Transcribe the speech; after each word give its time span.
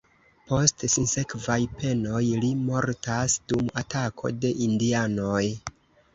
Post 0.51 0.85
sinsekvaj 0.93 1.57
penoj, 1.81 2.21
li 2.47 2.49
mortas 2.71 3.37
dum 3.53 3.71
atako 3.83 4.35
de 4.41 4.53
indianoj. 4.71 5.45